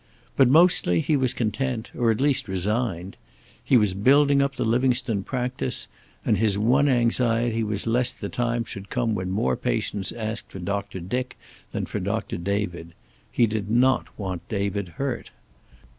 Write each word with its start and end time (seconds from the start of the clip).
But 0.35 0.47
mostly 0.49 0.99
he 0.99 1.15
was 1.15 1.31
content, 1.31 1.91
or 1.95 2.09
at 2.09 2.19
least 2.19 2.47
resigned. 2.47 3.17
He 3.63 3.77
was 3.77 3.93
building 3.93 4.41
up 4.41 4.55
the 4.55 4.65
Livingstone 4.65 5.21
practice, 5.21 5.87
and 6.25 6.39
his 6.39 6.57
one 6.57 6.87
anxiety 6.89 7.63
was 7.63 7.85
lest 7.85 8.19
the 8.19 8.27
time 8.27 8.63
should 8.65 8.89
come 8.89 9.13
when 9.13 9.29
more 9.29 9.55
patients 9.55 10.11
asked 10.11 10.49
for 10.51 10.57
Doctor 10.57 10.99
Dick 10.99 11.37
than 11.71 11.85
for 11.85 11.99
Doctor 11.99 12.37
David. 12.37 12.95
He 13.31 13.45
did 13.45 13.69
not 13.69 14.07
want 14.17 14.41
David 14.49 14.89
hurt. 14.97 15.29